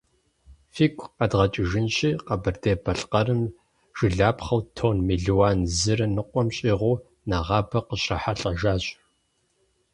Фигу 0.73 1.05
къэдгъэкӏыжынщи, 1.17 2.09
Къэбэрдей-Балъкъэрым 2.25 3.41
жылапхъэу 3.97 4.61
тонн 4.77 4.97
мелуан 5.07 5.59
зырэ 5.77 6.07
ныкъуэм 6.15 6.47
щӏигъу 6.55 7.01
нэгъабэ 7.29 7.79
къыщрахьэлӏэжащ. 7.87 8.83